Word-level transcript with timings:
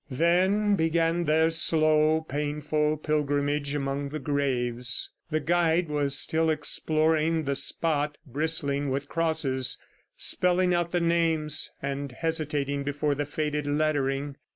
Then 0.09 0.75
began 0.75 1.25
their 1.25 1.51
slow, 1.51 2.21
painful 2.21 2.97
pilgrimage 2.97 3.75
among 3.75 4.09
the 4.09 4.17
graves. 4.17 5.11
The 5.29 5.39
guide 5.39 5.89
was 5.89 6.17
still 6.17 6.49
exploring 6.49 7.43
the 7.43 7.53
spot 7.53 8.17
bristling 8.25 8.89
with 8.89 9.07
crosses, 9.07 9.77
spelling 10.17 10.73
out 10.73 10.89
the 10.89 11.01
names, 11.01 11.69
and 11.83 12.11
hesitating 12.13 12.81
before 12.81 13.13
the 13.13 13.27
faded 13.27 13.67
lettering. 13.67 14.37